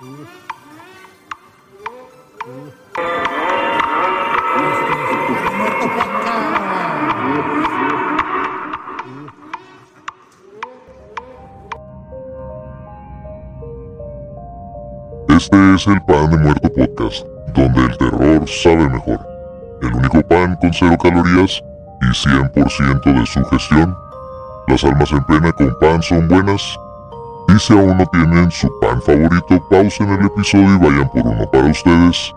Este 0.00 0.14
es 15.74 15.86
el 15.86 16.02
Pan 16.06 16.30
de 16.30 16.38
Muerto 16.38 16.72
Podcast, 16.72 17.26
donde 17.54 17.84
el 17.84 17.98
terror 17.98 18.48
sabe 18.48 18.88
mejor. 18.88 19.20
El 19.82 19.92
único 19.92 20.22
pan 20.22 20.56
con 20.62 20.72
cero 20.72 20.96
calorías 21.02 21.62
y 22.00 22.06
100% 22.06 23.20
de 23.20 23.26
su 23.26 23.44
gestión. 23.44 23.94
Las 24.66 24.82
almas 24.82 25.12
en 25.12 25.22
pena 25.24 25.52
con 25.52 25.78
pan 25.78 26.02
son 26.02 26.26
buenas. 26.26 26.62
Y 27.52 27.58
si 27.58 27.72
aún 27.72 27.98
no 27.98 28.06
tienen 28.06 28.48
su 28.50 28.68
pan 28.78 29.02
favorito, 29.02 29.60
pausen 29.68 30.08
el 30.10 30.26
episodio 30.26 30.76
y 30.76 30.78
vayan 30.78 31.10
por 31.10 31.26
uno 31.26 31.50
para 31.50 31.66
ustedes. 31.66 32.32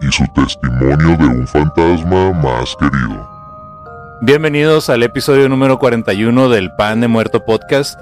Y 0.00 0.12
su 0.12 0.24
testimonio 0.32 1.16
de 1.16 1.24
un 1.24 1.46
fantasma 1.48 2.32
más 2.34 2.76
querido. 2.76 3.28
Bienvenidos 4.20 4.90
al 4.90 5.02
episodio 5.02 5.48
número 5.48 5.80
41 5.80 6.48
del 6.50 6.70
Pan 6.76 7.00
de 7.00 7.08
Muerto 7.08 7.44
Podcast. 7.44 7.98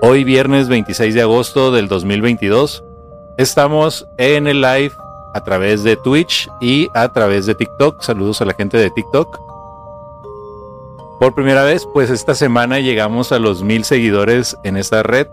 Hoy 0.00 0.24
viernes 0.24 0.68
26 0.68 1.14
de 1.14 1.20
agosto 1.20 1.72
del 1.72 1.88
2022. 1.88 2.82
Estamos 3.36 4.08
en 4.16 4.46
el 4.46 4.62
live 4.62 4.92
a 5.34 5.44
través 5.44 5.82
de 5.84 5.96
Twitch 5.96 6.48
y 6.62 6.88
a 6.94 7.12
través 7.12 7.44
de 7.44 7.54
TikTok. 7.54 8.00
Saludos 8.00 8.40
a 8.40 8.46
la 8.46 8.54
gente 8.54 8.78
de 8.78 8.88
TikTok. 8.88 9.51
Por 11.22 11.36
primera 11.36 11.62
vez, 11.62 11.86
pues 11.86 12.10
esta 12.10 12.34
semana 12.34 12.80
llegamos 12.80 13.30
a 13.30 13.38
los 13.38 13.62
mil 13.62 13.84
seguidores 13.84 14.56
en 14.64 14.76
esta 14.76 15.04
red 15.04 15.28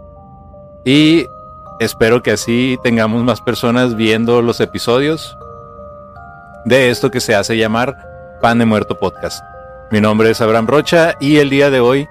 y 0.85 1.25
espero 1.79 2.21
que 2.21 2.29
así 2.29 2.77
tengamos 2.83 3.23
más 3.23 3.41
personas 3.41 3.95
viendo 3.95 4.43
los 4.43 4.59
episodios 4.59 5.35
de 6.63 6.91
esto 6.91 7.09
que 7.09 7.19
se 7.19 7.33
hace 7.33 7.57
llamar 7.57 7.97
Pan 8.39 8.59
de 8.59 8.67
Muerto 8.67 8.99
Podcast. 8.99 9.43
Mi 9.89 9.99
nombre 9.99 10.29
es 10.29 10.41
Abraham 10.41 10.67
Rocha 10.67 11.15
y 11.19 11.37
el 11.37 11.49
día 11.49 11.71
de 11.71 11.79
hoy, 11.79 12.07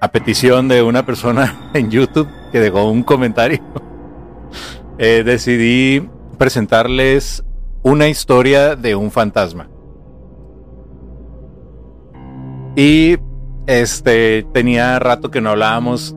a 0.00 0.08
petición 0.08 0.68
de 0.68 0.82
una 0.82 1.04
persona 1.04 1.70
en 1.74 1.90
YouTube 1.90 2.30
que 2.50 2.60
dejó 2.60 2.90
un 2.90 3.02
comentario, 3.02 3.60
eh, 4.96 5.22
decidí 5.22 6.08
presentarles 6.38 7.44
una 7.82 8.08
historia 8.08 8.74
de 8.74 8.94
un 8.94 9.10
fantasma. 9.10 9.68
Y 12.76 13.18
este 13.66 14.46
tenía 14.52 14.98
rato 14.98 15.30
que 15.30 15.40
no 15.40 15.50
hablábamos 15.50 16.16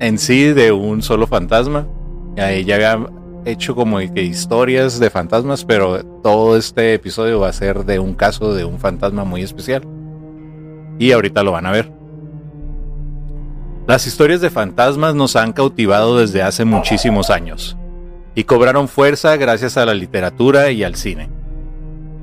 en 0.00 0.18
sí 0.18 0.52
de 0.52 0.72
un 0.72 1.02
solo 1.02 1.26
fantasma. 1.26 1.86
Ya 2.36 2.46
había 2.48 3.06
hecho 3.44 3.74
como 3.74 3.98
que 3.98 4.22
historias 4.22 4.98
de 4.98 5.10
fantasmas, 5.10 5.64
pero 5.64 6.04
todo 6.22 6.56
este 6.56 6.94
episodio 6.94 7.40
va 7.40 7.48
a 7.48 7.52
ser 7.52 7.84
de 7.84 7.98
un 7.98 8.14
caso 8.14 8.54
de 8.54 8.64
un 8.64 8.78
fantasma 8.78 9.24
muy 9.24 9.42
especial. 9.42 9.82
Y 10.98 11.12
ahorita 11.12 11.42
lo 11.42 11.52
van 11.52 11.66
a 11.66 11.72
ver. 11.72 11.92
Las 13.86 14.06
historias 14.06 14.40
de 14.40 14.50
fantasmas 14.50 15.14
nos 15.14 15.36
han 15.36 15.52
cautivado 15.52 16.18
desde 16.18 16.42
hace 16.42 16.64
muchísimos 16.64 17.28
años 17.30 17.76
y 18.34 18.44
cobraron 18.44 18.88
fuerza 18.88 19.36
gracias 19.36 19.76
a 19.76 19.84
la 19.84 19.94
literatura 19.94 20.70
y 20.70 20.82
al 20.82 20.96
cine. 20.96 21.33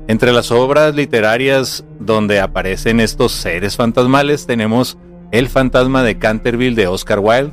Entre 0.08 0.32
las 0.32 0.50
obras 0.50 0.94
literarias 0.96 1.84
donde 2.00 2.40
aparecen 2.40 2.98
estos 2.98 3.32
seres 3.32 3.76
fantasmales 3.76 4.46
tenemos 4.46 4.98
El 5.30 5.48
fantasma 5.48 6.02
de 6.02 6.18
Canterville 6.18 6.74
de 6.74 6.88
Oscar 6.88 7.20
Wilde 7.20 7.52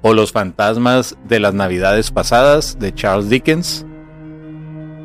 o 0.00 0.14
Los 0.14 0.32
fantasmas 0.32 1.16
de 1.28 1.38
las 1.38 1.52
navidades 1.52 2.10
pasadas 2.10 2.78
de 2.78 2.94
Charles 2.94 3.28
Dickens. 3.28 3.84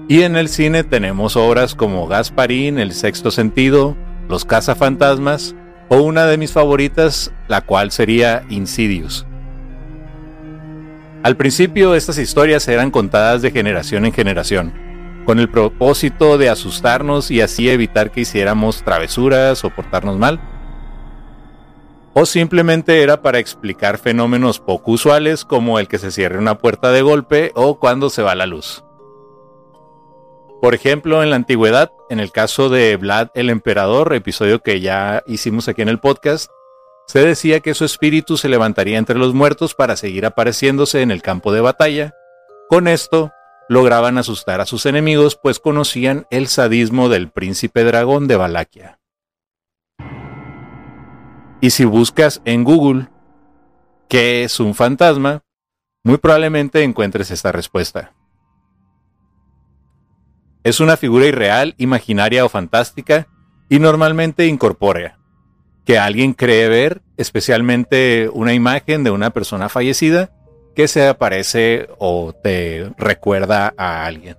Y 0.07 0.21
en 0.21 0.37
el 0.37 0.47
cine 0.47 0.85
tenemos 0.85 1.35
obras 1.35 1.75
como 1.75 2.07
Gasparín, 2.07 2.79
El 2.79 2.93
sexto 2.93 3.31
sentido, 3.31 3.97
Los 4.29 4.45
cazafantasmas 4.45 5.55
o 5.89 5.97
una 5.97 6.25
de 6.25 6.37
mis 6.37 6.53
favoritas, 6.53 7.33
la 7.49 7.61
cual 7.61 7.91
sería 7.91 8.43
Insidious. 8.49 9.25
Al 11.21 11.35
principio 11.35 11.95
estas 11.95 12.17
historias 12.17 12.65
eran 12.69 12.91
contadas 12.91 13.41
de 13.41 13.51
generación 13.51 14.05
en 14.05 14.13
generación, 14.13 14.86
con 15.27 15.39
el 15.39 15.49
propósito 15.49 16.37
de 16.37 16.47
asustarnos 16.47 17.31
y 17.31 17.41
así 17.41 17.69
evitar 17.69 18.11
que 18.11 18.21
hiciéramos 18.21 18.83
travesuras 18.83 19.65
o 19.65 19.69
portarnos 19.69 20.17
mal. 20.17 20.39
O 22.13 22.25
simplemente 22.25 23.03
era 23.03 23.21
para 23.21 23.37
explicar 23.37 23.97
fenómenos 23.97 24.61
poco 24.61 24.91
usuales 24.91 25.43
como 25.43 25.79
el 25.79 25.89
que 25.89 25.97
se 25.97 26.11
cierre 26.11 26.37
una 26.37 26.59
puerta 26.59 26.93
de 26.93 27.01
golpe 27.01 27.51
o 27.55 27.77
cuando 27.77 28.09
se 28.09 28.21
va 28.21 28.35
la 28.35 28.45
luz. 28.45 28.85
Por 30.61 30.73
ejemplo, 30.73 31.21
en 31.21 31.29
la 31.29 31.35
antigüedad, 31.35 31.91
en 32.09 32.21
el 32.21 32.31
caso 32.31 32.69
de 32.69 32.95
Vlad 32.95 33.27
el 33.33 33.49
Emperador, 33.49 34.13
episodio 34.13 34.59
que 34.59 34.79
ya 34.79 35.23
hicimos 35.27 35.67
aquí 35.67 35.81
en 35.81 35.89
el 35.89 35.99
podcast, 35.99 36.49
se 37.05 37.19
decía 37.19 37.59
que 37.59 37.73
su 37.73 37.83
espíritu 37.83 38.37
se 38.37 38.47
levantaría 38.47 38.97
entre 38.97 39.19
los 39.19 39.33
muertos 39.33 39.75
para 39.75 39.97
seguir 39.97 40.25
apareciéndose 40.25 41.01
en 41.01 41.11
el 41.11 41.21
campo 41.21 41.51
de 41.51 41.59
batalla. 41.59 42.15
Con 42.69 42.87
esto, 42.87 43.33
lograban 43.69 44.17
asustar 44.17 44.61
a 44.61 44.65
sus 44.65 44.85
enemigos, 44.85 45.37
pues 45.41 45.59
conocían 45.59 46.25
el 46.29 46.47
sadismo 46.47 47.09
del 47.09 47.29
príncipe 47.29 47.83
dragón 47.83 48.27
de 48.27 48.35
Valaquia. 48.35 48.99
Y 51.59 51.71
si 51.71 51.85
buscas 51.85 52.41
en 52.45 52.63
Google 52.63 53.09
qué 54.07 54.43
es 54.43 54.59
un 54.59 54.75
fantasma, 54.75 55.43
muy 56.03 56.17
probablemente 56.17 56.83
encuentres 56.83 57.31
esta 57.31 57.51
respuesta. 57.51 58.13
Es 60.63 60.79
una 60.79 60.97
figura 60.97 61.25
irreal, 61.25 61.75
imaginaria 61.77 62.45
o 62.45 62.49
fantástica 62.49 63.27
y 63.69 63.79
normalmente 63.79 64.47
incorpórea, 64.47 65.17
que 65.85 65.97
alguien 65.97 66.33
cree 66.33 66.69
ver, 66.69 67.01
especialmente 67.17 68.29
una 68.31 68.53
imagen 68.53 69.03
de 69.03 69.11
una 69.11 69.31
persona 69.31 69.69
fallecida 69.69 70.36
que 70.77 70.87
se 70.87 71.07
aparece 71.07 71.89
o 71.97 72.33
te 72.33 72.93
recuerda 72.99 73.73
a 73.77 74.05
alguien. 74.05 74.37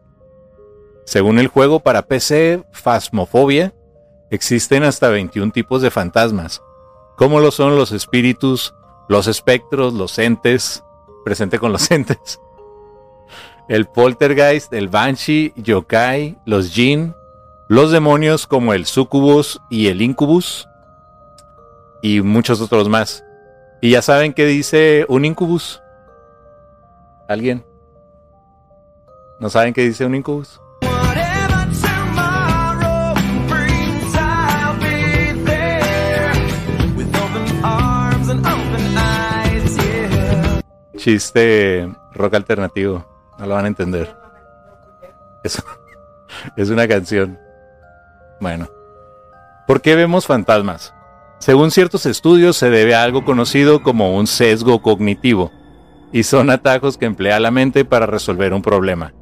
Según 1.05 1.41
el 1.41 1.49
juego 1.49 1.81
para 1.81 2.03
PC 2.03 2.63
Phasmophobia, 2.71 3.75
existen 4.31 4.85
hasta 4.85 5.09
21 5.09 5.51
tipos 5.51 5.83
de 5.83 5.91
fantasmas, 5.91 6.63
como 7.17 7.41
lo 7.41 7.51
son 7.51 7.75
los 7.75 7.91
espíritus, 7.91 8.73
los 9.09 9.27
espectros, 9.27 9.95
los 9.95 10.17
entes, 10.21 10.85
presente 11.25 11.59
con 11.59 11.73
los 11.73 11.91
entes, 11.91 12.39
el 13.69 13.87
poltergeist, 13.87 14.73
el 14.73 14.87
banshee, 14.87 15.53
yokai, 15.57 16.39
los 16.47 16.71
jin, 16.71 17.17
los 17.69 17.91
demonios 17.91 18.47
como 18.47 18.75
el 18.75 18.87
sucubus 18.87 19.61
y 19.71 19.89
el 19.89 20.03
incubus, 20.03 20.69
y 22.01 22.21
muchos 22.21 22.61
otros 22.61 22.89
más. 22.89 23.25
Y 23.81 23.91
ya 23.91 24.03
saben 24.03 24.33
qué 24.35 24.47
dice 24.47 25.05
un 25.09 25.25
incubus. 25.25 25.83
¿Alguien? 27.29 27.63
¿No 29.39 29.51
saben 29.51 29.75
qué 29.75 29.83
dice 29.83 30.07
un 30.07 30.15
incubus? 30.15 30.59
Chiste 40.97 41.89
rock 42.15 42.35
alternativo. 42.35 43.07
No 43.39 43.47
lo 43.47 43.55
van 43.55 43.67
a 43.67 43.69
entender. 43.69 44.17
Es, 45.45 45.63
es 46.57 46.71
una 46.71 46.89
canción. 46.89 47.39
Bueno. 48.41 48.69
¿Por 49.67 49.83
qué 49.83 49.95
vemos 49.97 50.27
fantasmas? 50.27 50.95
Según 51.41 51.71
ciertos 51.71 52.07
estudios 52.07 52.57
se 52.57 52.71
debe 52.71 52.95
a 52.95 53.03
algo 53.03 53.25
conocido 53.25 53.83
como 53.83 54.17
un 54.17 54.27
sesgo 54.27 54.81
cognitivo, 54.81 55.53
y 56.13 56.23
son 56.23 56.51
atajos 56.51 56.99
que 56.99 57.07
emplea 57.07 57.41
la 57.41 57.51
mente 57.51 57.85
para 57.85 58.07
resolver 58.07 58.53
un 58.53 58.63
problema. 58.63 59.15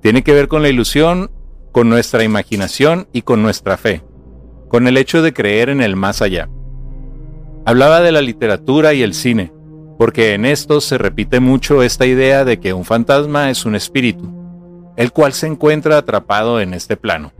Tiene 0.00 0.22
que 0.22 0.32
ver 0.32 0.48
con 0.48 0.62
la 0.62 0.68
ilusión, 0.68 1.30
con 1.72 1.88
nuestra 1.88 2.24
imaginación 2.24 3.08
y 3.12 3.22
con 3.22 3.42
nuestra 3.42 3.76
fe, 3.76 4.02
con 4.68 4.86
el 4.86 4.96
hecho 4.96 5.22
de 5.22 5.32
creer 5.32 5.68
en 5.68 5.80
el 5.80 5.96
más 5.96 6.22
allá. 6.22 6.48
Hablaba 7.64 8.00
de 8.00 8.12
la 8.12 8.22
literatura 8.22 8.94
y 8.94 9.02
el 9.02 9.14
cine, 9.14 9.52
porque 9.98 10.34
en 10.34 10.44
estos 10.44 10.84
se 10.84 10.98
repite 10.98 11.40
mucho 11.40 11.82
esta 11.82 12.06
idea 12.06 12.44
de 12.44 12.60
que 12.60 12.72
un 12.72 12.84
fantasma 12.84 13.50
es 13.50 13.66
un 13.66 13.74
espíritu, 13.74 14.32
el 14.96 15.12
cual 15.12 15.32
se 15.32 15.46
encuentra 15.46 15.98
atrapado 15.98 16.60
en 16.60 16.74
este 16.74 16.96
plano, 16.96 17.32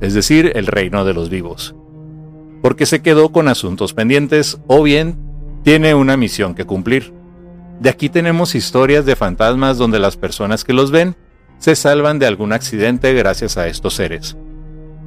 es 0.00 0.14
decir, 0.14 0.52
el 0.54 0.66
reino 0.66 1.04
de 1.04 1.14
los 1.14 1.28
vivos 1.28 1.74
porque 2.62 2.86
se 2.86 3.00
quedó 3.02 3.30
con 3.30 3.48
asuntos 3.48 3.94
pendientes 3.94 4.60
o 4.66 4.82
bien 4.82 5.18
tiene 5.62 5.94
una 5.94 6.16
misión 6.16 6.54
que 6.54 6.64
cumplir. 6.64 7.12
De 7.80 7.90
aquí 7.90 8.08
tenemos 8.08 8.54
historias 8.54 9.06
de 9.06 9.14
fantasmas 9.14 9.78
donde 9.78 10.00
las 10.00 10.16
personas 10.16 10.64
que 10.64 10.72
los 10.72 10.90
ven 10.90 11.14
se 11.58 11.76
salvan 11.76 12.18
de 12.18 12.26
algún 12.26 12.52
accidente 12.52 13.12
gracias 13.14 13.56
a 13.56 13.68
estos 13.68 13.94
seres. 13.94 14.36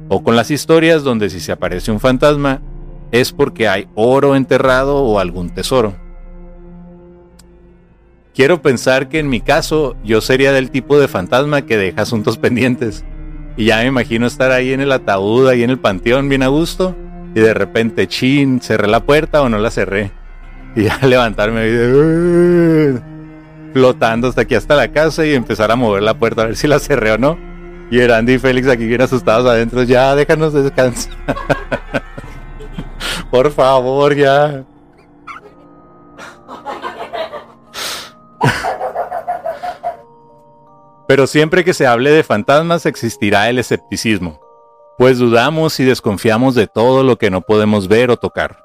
O 0.08 0.22
con 0.22 0.36
las 0.36 0.50
historias 0.50 1.02
donde 1.02 1.28
si 1.30 1.40
se 1.40 1.52
aparece 1.52 1.90
un 1.90 2.00
fantasma 2.00 2.62
es 3.10 3.32
porque 3.32 3.68
hay 3.68 3.88
oro 3.94 4.36
enterrado 4.36 4.96
o 4.96 5.18
algún 5.18 5.50
tesoro. 5.50 5.94
quiero 8.34 8.62
pensar 8.62 9.10
que 9.10 9.18
en 9.18 9.28
mi 9.28 9.42
caso 9.42 9.94
yo 10.02 10.22
sería 10.22 10.52
del 10.52 10.70
tipo 10.70 10.98
de 10.98 11.08
fantasma 11.08 11.62
que 11.62 11.76
deja 11.76 12.02
asuntos 12.02 12.38
pendientes. 12.38 13.04
Y 13.58 13.66
ya 13.66 13.78
me 13.78 13.86
imagino 13.86 14.26
estar 14.26 14.50
ahí 14.50 14.72
en 14.72 14.80
el 14.80 14.92
ataúd, 14.92 15.46
ahí 15.46 15.62
en 15.62 15.68
el 15.68 15.78
panteón, 15.78 16.30
bien 16.30 16.42
a 16.42 16.48
gusto. 16.48 16.96
Y 17.34 17.40
de 17.40 17.52
repente, 17.52 18.08
chin, 18.08 18.62
cerré 18.62 18.88
la 18.88 19.04
puerta 19.04 19.42
o 19.42 19.50
no 19.50 19.58
la 19.58 19.70
cerré. 19.70 20.10
Y 20.74 20.84
ya 20.84 20.98
levantarme 21.02 21.60
ahí 21.60 22.98
flotando 23.72 24.28
hasta 24.28 24.42
aquí, 24.42 24.54
hasta 24.54 24.76
la 24.76 24.92
casa 24.92 25.24
y 25.24 25.34
empezar 25.34 25.70
a 25.70 25.76
mover 25.76 26.02
la 26.02 26.12
puerta 26.14 26.42
a 26.42 26.46
ver 26.46 26.56
si 26.56 26.66
la 26.66 26.78
cerré 26.78 27.12
o 27.12 27.18
no. 27.18 27.38
Y 27.90 28.00
Erandi 28.00 28.34
y 28.34 28.38
Félix 28.38 28.68
aquí 28.68 28.86
bien 28.86 29.02
asustados 29.02 29.46
adentro. 29.46 29.82
Ya, 29.82 30.14
déjanos 30.14 30.54
descansar. 30.54 31.12
Por 33.30 33.50
favor, 33.50 34.14
ya. 34.14 34.64
Pero 41.06 41.26
siempre 41.26 41.64
que 41.64 41.74
se 41.74 41.86
hable 41.86 42.10
de 42.10 42.22
fantasmas 42.22 42.86
existirá 42.86 43.50
el 43.50 43.58
escepticismo, 43.58 44.40
pues 44.96 45.18
dudamos 45.18 45.78
y 45.80 45.84
desconfiamos 45.84 46.54
de 46.54 46.66
todo 46.66 47.02
lo 47.02 47.18
que 47.18 47.30
no 47.30 47.42
podemos 47.42 47.88
ver 47.88 48.10
o 48.10 48.16
tocar. 48.16 48.64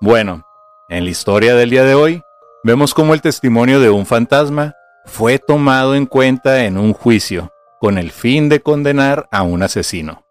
Bueno, 0.00 0.44
en 0.92 1.04
la 1.04 1.10
historia 1.10 1.54
del 1.54 1.70
día 1.70 1.84
de 1.84 1.94
hoy, 1.94 2.22
vemos 2.64 2.92
cómo 2.92 3.14
el 3.14 3.22
testimonio 3.22 3.80
de 3.80 3.88
un 3.88 4.04
fantasma 4.04 4.74
fue 5.06 5.38
tomado 5.38 5.94
en 5.94 6.04
cuenta 6.04 6.66
en 6.66 6.76
un 6.76 6.92
juicio, 6.92 7.50
con 7.80 7.96
el 7.96 8.10
fin 8.10 8.50
de 8.50 8.60
condenar 8.60 9.26
a 9.32 9.42
un 9.42 9.62
asesino. 9.62 10.26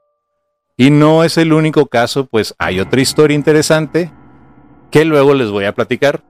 Y 0.78 0.92
no 0.92 1.24
es 1.24 1.40
el 1.40 1.52
único 1.52 1.88
caso, 1.88 2.28
pues 2.28 2.54
hay 2.60 2.80
otra 2.80 3.02
historia 3.02 3.34
interesante 3.34 4.14
que 4.92 5.04
luego 5.04 5.34
les 5.34 5.50
voy 5.50 5.66
a 5.66 5.74
platicar. 5.74 6.24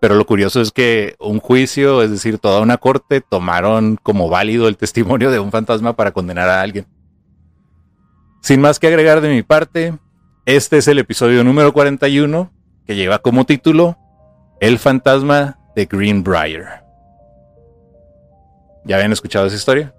Pero 0.00 0.14
lo 0.14 0.24
curioso 0.24 0.60
es 0.60 0.70
que 0.70 1.16
un 1.18 1.40
juicio, 1.40 2.02
es 2.02 2.12
decir, 2.12 2.38
toda 2.38 2.60
una 2.60 2.76
corte, 2.76 3.20
tomaron 3.20 3.98
como 4.00 4.28
válido 4.28 4.68
el 4.68 4.76
testimonio 4.76 5.32
de 5.32 5.40
un 5.40 5.50
fantasma 5.50 5.96
para 5.96 6.12
condenar 6.12 6.48
a 6.48 6.60
alguien. 6.60 6.86
Sin 8.40 8.60
más 8.60 8.78
que 8.78 8.86
agregar 8.86 9.20
de 9.20 9.30
mi 9.30 9.42
parte, 9.42 9.98
este 10.46 10.78
es 10.78 10.86
el 10.86 11.00
episodio 11.00 11.42
número 11.42 11.72
41 11.72 12.52
que 12.88 12.96
lleva 12.96 13.18
como 13.18 13.44
título 13.44 13.98
El 14.60 14.78
fantasma 14.78 15.58
de 15.76 15.84
Greenbrier. 15.84 16.82
¿Ya 18.82 18.96
habían 18.96 19.12
escuchado 19.12 19.44
esa 19.44 19.56
historia? 19.56 19.94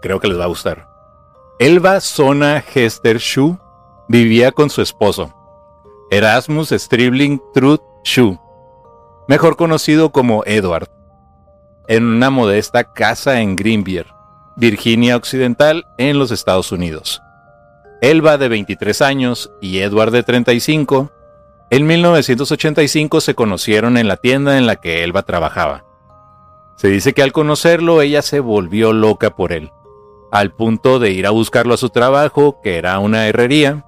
Creo 0.00 0.20
que 0.20 0.28
les 0.28 0.38
va 0.38 0.44
a 0.44 0.48
gustar. 0.48 0.86
Elva 1.58 1.98
Sona 2.00 2.62
Hester 2.72 3.18
Shu 3.18 3.58
vivía 4.08 4.52
con 4.52 4.70
su 4.70 4.80
esposo, 4.80 5.34
Erasmus 6.12 6.68
Stribling 6.68 7.42
Truth 7.52 7.82
Shu, 8.04 8.38
mejor 9.26 9.56
conocido 9.56 10.12
como 10.12 10.44
Edward, 10.46 10.88
en 11.88 12.04
una 12.04 12.30
modesta 12.30 12.92
casa 12.92 13.40
en 13.40 13.56
Greenbrier, 13.56 14.06
Virginia 14.56 15.16
Occidental, 15.16 15.84
en 15.98 16.20
los 16.20 16.30
Estados 16.30 16.70
Unidos. 16.70 17.20
Elba 18.00 18.36
de 18.36 18.48
23 18.48 19.02
años 19.02 19.50
y 19.60 19.78
Edward 19.78 20.12
de 20.12 20.22
35, 20.22 21.10
en 21.70 21.86
1985 21.86 23.20
se 23.20 23.34
conocieron 23.34 23.96
en 23.96 24.06
la 24.06 24.18
tienda 24.18 24.58
en 24.58 24.66
la 24.66 24.76
que 24.76 25.02
Elba 25.02 25.22
trabajaba. 25.22 25.84
Se 26.76 26.88
dice 26.88 27.14
que 27.14 27.22
al 27.22 27.32
conocerlo 27.32 28.02
ella 28.02 28.20
se 28.20 28.40
volvió 28.40 28.92
loca 28.92 29.34
por 29.34 29.52
él, 29.52 29.70
al 30.30 30.52
punto 30.52 30.98
de 30.98 31.10
ir 31.10 31.26
a 31.26 31.30
buscarlo 31.30 31.72
a 31.72 31.78
su 31.78 31.88
trabajo, 31.88 32.60
que 32.62 32.76
era 32.76 32.98
una 32.98 33.26
herrería, 33.26 33.84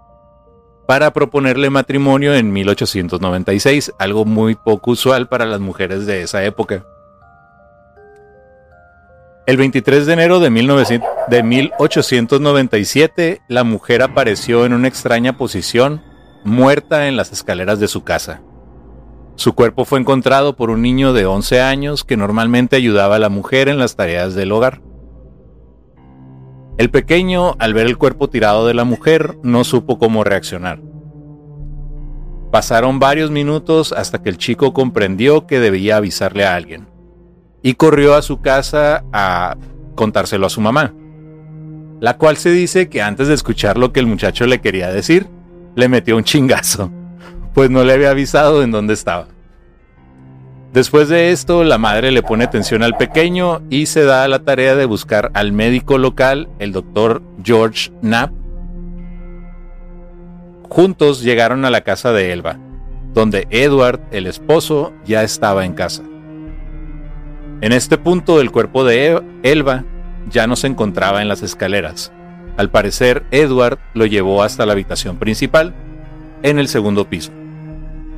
para 0.86 1.12
proponerle 1.12 1.68
matrimonio 1.68 2.34
en 2.34 2.50
1896, 2.50 3.92
algo 3.98 4.24
muy 4.24 4.54
poco 4.54 4.92
usual 4.92 5.28
para 5.28 5.44
las 5.44 5.60
mujeres 5.60 6.06
de 6.06 6.22
esa 6.22 6.42
época. 6.44 6.86
El 9.48 9.56
23 9.56 10.04
de 10.04 10.12
enero 10.12 10.40
de, 10.40 10.50
1897, 10.50 13.40
la 13.48 13.64
mujer 13.64 14.02
apareció 14.02 14.66
en 14.66 14.74
una 14.74 14.88
extraña 14.88 15.38
posición, 15.38 16.02
muerta 16.44 17.08
en 17.08 17.16
las 17.16 17.32
escaleras 17.32 17.80
de 17.80 17.88
su 17.88 18.04
casa. 18.04 18.42
Su 19.36 19.54
cuerpo 19.54 19.86
fue 19.86 20.00
encontrado 20.00 20.54
por 20.54 20.68
un 20.68 20.82
niño 20.82 21.14
de 21.14 21.24
11 21.24 21.62
años 21.62 22.04
que 22.04 22.18
normalmente 22.18 22.76
ayudaba 22.76 23.16
a 23.16 23.20
la 23.20 23.30
mujer 23.30 23.70
en 23.70 23.78
las 23.78 23.96
tareas 23.96 24.34
del 24.34 24.52
hogar. 24.52 24.82
El 26.76 26.90
pequeño, 26.90 27.56
al 27.58 27.72
ver 27.72 27.86
el 27.86 27.96
cuerpo 27.96 28.28
tirado 28.28 28.66
de 28.66 28.74
la 28.74 28.84
mujer, 28.84 29.38
no 29.42 29.64
supo 29.64 29.98
cómo 29.98 30.24
reaccionar. 30.24 30.82
Pasaron 32.52 32.98
varios 32.98 33.30
minutos 33.30 33.94
hasta 33.94 34.22
que 34.22 34.28
el 34.28 34.36
chico 34.36 34.74
comprendió 34.74 35.46
que 35.46 35.58
debía 35.58 35.96
avisarle 35.96 36.44
a 36.44 36.54
alguien 36.54 36.97
y 37.62 37.74
corrió 37.74 38.14
a 38.14 38.22
su 38.22 38.40
casa 38.40 39.04
a 39.12 39.56
contárselo 39.94 40.46
a 40.46 40.50
su 40.50 40.60
mamá, 40.60 40.94
la 42.00 42.16
cual 42.16 42.36
se 42.36 42.50
dice 42.50 42.88
que 42.88 43.02
antes 43.02 43.28
de 43.28 43.34
escuchar 43.34 43.78
lo 43.78 43.92
que 43.92 44.00
el 44.00 44.06
muchacho 44.06 44.46
le 44.46 44.60
quería 44.60 44.92
decir, 44.92 45.26
le 45.74 45.88
metió 45.88 46.16
un 46.16 46.24
chingazo, 46.24 46.90
pues 47.54 47.70
no 47.70 47.84
le 47.84 47.92
había 47.92 48.10
avisado 48.10 48.62
en 48.62 48.70
dónde 48.70 48.94
estaba. 48.94 49.28
Después 50.72 51.08
de 51.08 51.32
esto, 51.32 51.64
la 51.64 51.78
madre 51.78 52.12
le 52.12 52.22
pone 52.22 52.44
atención 52.44 52.82
al 52.82 52.96
pequeño 52.96 53.62
y 53.70 53.86
se 53.86 54.04
da 54.04 54.24
a 54.24 54.28
la 54.28 54.40
tarea 54.40 54.76
de 54.76 54.84
buscar 54.84 55.30
al 55.34 55.50
médico 55.50 55.96
local, 55.96 56.48
el 56.58 56.72
doctor 56.72 57.22
George 57.42 57.90
Knapp. 58.02 58.32
Juntos 60.68 61.22
llegaron 61.22 61.64
a 61.64 61.70
la 61.70 61.80
casa 61.80 62.12
de 62.12 62.32
Elba, 62.32 62.58
donde 63.14 63.48
Edward, 63.50 64.00
el 64.10 64.26
esposo, 64.26 64.92
ya 65.06 65.22
estaba 65.22 65.64
en 65.64 65.72
casa. 65.72 66.02
En 67.60 67.72
este 67.72 67.98
punto 67.98 68.40
el 68.40 68.52
cuerpo 68.52 68.84
de 68.84 69.20
Elba 69.42 69.84
ya 70.30 70.46
no 70.46 70.54
se 70.54 70.68
encontraba 70.68 71.22
en 71.22 71.28
las 71.28 71.42
escaleras. 71.42 72.12
Al 72.56 72.70
parecer, 72.70 73.24
Edward 73.32 73.78
lo 73.94 74.06
llevó 74.06 74.44
hasta 74.44 74.64
la 74.64 74.72
habitación 74.72 75.16
principal, 75.16 75.74
en 76.42 76.60
el 76.60 76.68
segundo 76.68 77.08
piso. 77.08 77.32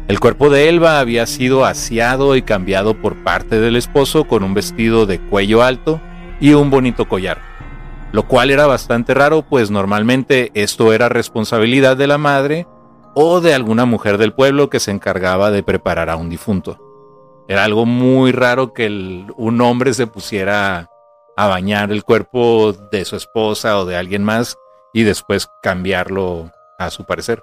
El 0.09 0.21
cuerpo 0.21 0.51
de 0.51 0.69
Elba 0.69 1.01
había 1.01 1.25
sido 1.27 1.65
aseado 1.65 2.37
y 2.37 2.43
cambiado 2.43 2.95
por 3.01 3.23
parte 3.23 3.61
del 3.61 3.77
esposo 3.77 4.25
con 4.25 4.43
un 4.43 4.53
vestido 4.53 5.07
de 5.07 5.21
cuello 5.21 5.63
alto 5.63 6.01
y 6.39 6.53
un 6.53 6.69
bonito 6.69 7.09
collar, 7.09 7.39
lo 8.13 8.27
cual 8.27 8.51
era 8.51 8.67
bastante 8.67 9.15
raro, 9.15 9.43
pues 9.43 9.71
normalmente 9.71 10.51
esto 10.55 10.93
era 10.93 11.09
responsabilidad 11.09 11.97
de 11.97 12.09
la 12.09 12.19
madre 12.19 12.67
o 13.15 13.41
de 13.41 13.55
alguna 13.55 13.87
mujer 13.87 14.19
del 14.19 14.33
pueblo 14.35 14.69
que 14.69 14.81
se 14.81 14.91
encargaba 14.91 15.51
de 15.51 15.63
preparar 15.63 16.11
a 16.11 16.17
un 16.17 16.29
difunto. 16.29 16.90
Era 17.51 17.65
algo 17.65 17.85
muy 17.85 18.31
raro 18.31 18.73
que 18.73 18.87
un 19.37 19.61
hombre 19.61 19.93
se 19.93 20.07
pusiera 20.07 20.89
a 21.37 21.49
bañar 21.49 21.91
el 21.91 22.05
cuerpo 22.05 22.73
de 22.93 23.05
su 23.05 23.17
esposa 23.17 23.81
o 23.81 23.87
de 23.87 23.97
alguien 23.97 24.23
más 24.23 24.57
y 24.95 25.03
después 25.03 25.49
cambiarlo 25.61 26.53
a 26.79 26.91
su 26.91 27.05
parecer. 27.07 27.43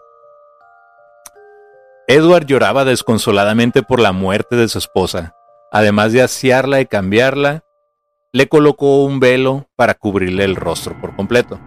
Edward 2.08 2.46
lloraba 2.46 2.86
desconsoladamente 2.86 3.84
por 3.84 4.00
la 4.00 4.14
muerte 4.14 4.56
de 4.56 4.70
su 4.70 4.78
esposa. 4.78 5.36
Además 5.74 6.14
de 6.14 6.22
asearla 6.22 6.80
y 6.80 6.86
cambiarla, 6.86 7.66
le 8.32 8.48
colocó 8.48 9.04
un 9.04 9.20
velo 9.20 9.68
para 9.76 9.94
cubrirle 9.94 10.46
el 10.46 10.56
rostro 10.56 10.96
por 11.02 11.18
completo. 11.18 11.60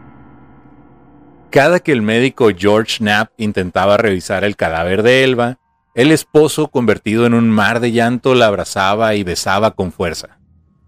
Cada 1.50 1.80
que 1.80 1.92
el 1.92 2.00
médico 2.00 2.49
George 2.56 3.00
Knapp 3.00 3.32
intentaba 3.37 3.99
revisar 3.99 4.44
el 4.44 4.56
cadáver 4.56 5.02
de 5.02 5.25
Elba, 5.25 5.59
el 5.94 6.12
esposo, 6.12 6.68
convertido 6.68 7.26
en 7.26 7.35
un 7.35 7.50
mar 7.50 7.80
de 7.80 7.90
llanto, 7.90 8.35
la 8.35 8.47
abrazaba 8.47 9.14
y 9.16 9.25
besaba 9.25 9.73
con 9.73 9.90
fuerza, 9.90 10.38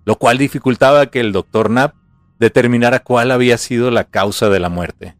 lo 0.05 0.17
cual 0.17 0.39
dificultaba 0.39 1.07
que 1.07 1.21
el 1.21 1.33
doctor 1.33 1.69
Knapp 1.69 1.95
determinara 2.39 3.01
cuál 3.01 3.31
había 3.33 3.59
sido 3.59 3.91
la 3.91 4.05
causa 4.05 4.49
de 4.49 4.61
la 4.61 4.69
muerte. 4.69 5.17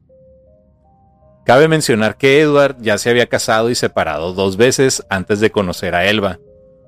Cabe 1.45 1.67
mencionar 1.67 2.17
que 2.17 2.41
Edward 2.41 2.77
ya 2.81 2.99
se 2.99 3.11
había 3.11 3.29
casado 3.29 3.71
y 3.71 3.75
separado 3.75 4.33
dos 4.33 4.57
veces 4.57 5.05
antes 5.11 5.41
de 5.41 5.51
conocer 5.51 5.97
a 5.97 6.05
Elba. 6.07 6.39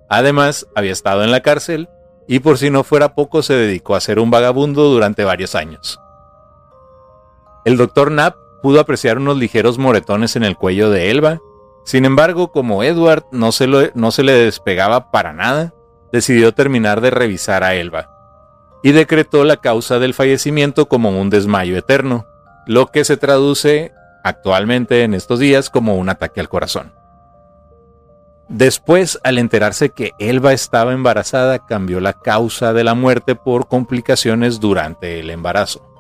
Además, 0.08 0.68
había 0.76 0.92
estado 0.92 1.24
en 1.24 1.32
la 1.32 1.40
cárcel 1.40 1.88
y 2.28 2.38
por 2.38 2.58
si 2.58 2.70
no 2.70 2.84
fuera 2.84 3.16
poco 3.16 3.42
se 3.42 3.54
dedicó 3.54 3.96
a 3.96 4.00
ser 4.00 4.20
un 4.20 4.30
vagabundo 4.30 4.84
durante 4.84 5.24
varios 5.24 5.56
años. 5.56 5.98
El 7.64 7.76
doctor 7.76 8.10
Knapp 8.10 8.36
pudo 8.62 8.78
apreciar 8.78 9.18
unos 9.18 9.36
ligeros 9.36 9.78
moretones 9.78 10.36
en 10.36 10.44
el 10.44 10.56
cuello 10.56 10.90
de 10.90 11.10
Elba 11.10 11.40
sin 11.84 12.06
embargo, 12.06 12.50
como 12.50 12.82
Edward 12.82 13.24
no 13.30 13.52
se, 13.52 13.66
le 13.66 14.32
despegaba 14.32 15.10
para 15.10 15.32
nada, 15.32 15.74
decidió 16.12 16.52
terminar 16.52 17.00
de 17.02 17.10
revisar 17.10 17.62
a 17.62 17.74
Elba 17.74 18.10
y 18.82 18.92
decretó 18.92 19.44
la 19.44 19.58
causa 19.58 19.98
del 19.98 20.14
fallecimiento 20.14 20.88
como 20.88 21.10
un 21.10 21.30
desmayo 21.30 21.76
eterno, 21.76 22.26
lo 22.66 22.86
que 22.86 23.04
se 23.04 23.16
traduce 23.16 23.92
actualmente 24.22 25.02
en 25.02 25.12
estos 25.14 25.38
días 25.38 25.68
como 25.68 25.96
un 25.96 26.08
ataque 26.08 26.40
al 26.40 26.48
corazón. 26.48 26.92
Después, 28.48 29.18
al 29.24 29.38
enterarse 29.38 29.90
que 29.90 30.12
Elba 30.18 30.52
estaba 30.52 30.92
embarazada, 30.92 31.60
cambió 31.60 32.00
la 32.00 32.12
causa 32.12 32.72
de 32.72 32.84
la 32.84 32.94
muerte 32.94 33.34
por 33.34 33.68
complicaciones 33.68 34.60
durante 34.60 35.20
el 35.20 35.30
embarazo. 35.30 35.93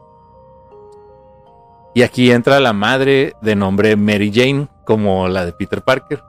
Y 1.94 2.02
aquí 2.02 2.32
entra 2.32 2.58
la 2.58 2.72
madre 2.72 3.34
de 3.40 3.54
nombre 3.54 3.96
Mary 3.96 4.32
Jane, 4.34 4.68
como 4.84 5.28
la 5.28 5.44
de 5.44 5.52
Peter 5.52 5.80
Parker. 5.80 6.22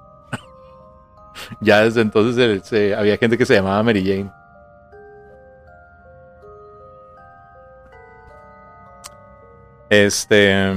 ya 1.59 1.81
desde 1.81 2.01
entonces 2.01 2.71
había 2.95 3.17
gente 3.17 3.37
que 3.37 3.47
se 3.47 3.55
llamaba 3.55 3.81
Mary 3.81 4.03
Jane. 4.05 4.31
Este. 9.89 10.73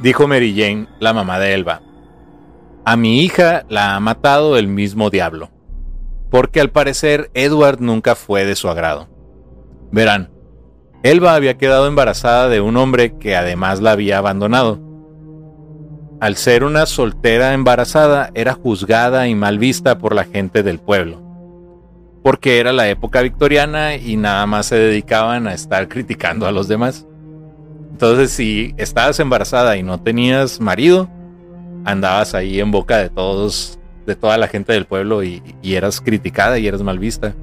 Dijo 0.00 0.28
Mary 0.28 0.54
Jane, 0.56 0.86
la 1.00 1.12
mamá 1.12 1.38
de 1.38 1.54
Elba. 1.54 1.80
A 2.84 2.96
mi 2.96 3.22
hija 3.22 3.64
la 3.68 3.96
ha 3.96 4.00
matado 4.00 4.56
el 4.56 4.68
mismo 4.68 5.10
diablo. 5.10 5.50
Porque 6.30 6.60
al 6.60 6.70
parecer 6.70 7.30
Edward 7.34 7.80
nunca 7.80 8.14
fue 8.14 8.44
de 8.44 8.54
su 8.54 8.68
agrado. 8.68 9.08
Verán, 9.90 10.30
Elba 11.02 11.34
había 11.34 11.56
quedado 11.56 11.86
embarazada 11.86 12.48
de 12.48 12.60
un 12.60 12.76
hombre 12.76 13.16
que 13.18 13.36
además 13.36 13.80
la 13.80 13.92
había 13.92 14.18
abandonado. 14.18 14.80
Al 16.20 16.36
ser 16.36 16.64
una 16.64 16.86
soltera 16.86 17.52
embarazada, 17.52 18.30
era 18.34 18.54
juzgada 18.54 19.28
y 19.28 19.34
mal 19.34 19.58
vista 19.58 19.98
por 19.98 20.14
la 20.14 20.24
gente 20.24 20.62
del 20.62 20.78
pueblo, 20.78 21.22
porque 22.22 22.58
era 22.58 22.72
la 22.72 22.88
época 22.88 23.20
victoriana 23.20 23.96
y 23.96 24.16
nada 24.16 24.46
más 24.46 24.66
se 24.66 24.76
dedicaban 24.76 25.46
a 25.46 25.52
estar 25.52 25.88
criticando 25.88 26.46
a 26.46 26.52
los 26.52 26.68
demás. 26.68 27.06
Entonces, 27.92 28.30
si 28.30 28.74
estabas 28.78 29.20
embarazada 29.20 29.76
y 29.76 29.82
no 29.82 30.00
tenías 30.00 30.60
marido, 30.60 31.08
andabas 31.84 32.34
ahí 32.34 32.60
en 32.60 32.70
boca 32.70 32.96
de 32.96 33.10
todos, 33.10 33.78
de 34.06 34.16
toda 34.16 34.38
la 34.38 34.48
gente 34.48 34.72
del 34.72 34.86
pueblo 34.86 35.22
y, 35.22 35.42
y 35.62 35.74
eras 35.74 36.00
criticada 36.00 36.58
y 36.58 36.66
eras 36.66 36.82
mal 36.82 36.98
vista. 36.98 37.34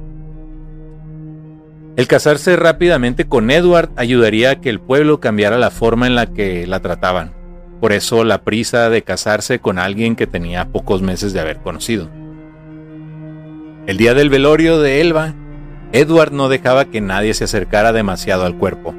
El 1.95 2.07
casarse 2.07 2.55
rápidamente 2.55 3.25
con 3.25 3.51
Edward 3.51 3.91
ayudaría 3.97 4.51
a 4.51 4.55
que 4.55 4.69
el 4.69 4.79
pueblo 4.79 5.19
cambiara 5.19 5.59
la 5.59 5.69
forma 5.69 6.07
en 6.07 6.15
la 6.15 6.25
que 6.25 6.65
la 6.65 6.79
trataban. 6.79 7.33
Por 7.79 7.91
eso 7.91 8.23
la 8.23 8.43
prisa 8.43 8.89
de 8.89 9.03
casarse 9.03 9.59
con 9.59 9.77
alguien 9.77 10.15
que 10.15 10.25
tenía 10.25 10.65
pocos 10.65 11.03
meses 11.03 11.33
de 11.33 11.39
haber 11.39 11.57
conocido. 11.57 12.09
El 13.85 13.97
día 13.97 14.15
del 14.15 14.29
velorio 14.29 14.79
de 14.79 15.01
Elba, 15.01 15.35
Edward 15.91 16.31
no 16.31 16.49
dejaba 16.49 16.85
que 16.85 16.99
nadie 16.99 17.35
se 17.35 17.43
acercara 17.43 17.93
demasiado 17.93 18.45
al 18.45 18.57
cuerpo. 18.57 18.95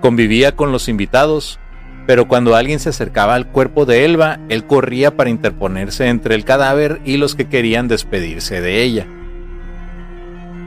Convivía 0.00 0.54
con 0.54 0.70
los 0.70 0.88
invitados, 0.88 1.58
pero 2.06 2.28
cuando 2.28 2.54
alguien 2.54 2.78
se 2.78 2.90
acercaba 2.90 3.34
al 3.34 3.48
cuerpo 3.48 3.86
de 3.86 4.04
Elba, 4.04 4.38
él 4.48 4.66
corría 4.66 5.16
para 5.16 5.30
interponerse 5.30 6.06
entre 6.06 6.36
el 6.36 6.44
cadáver 6.44 7.00
y 7.04 7.16
los 7.16 7.34
que 7.34 7.48
querían 7.48 7.88
despedirse 7.88 8.60
de 8.60 8.82
ella. 8.82 9.08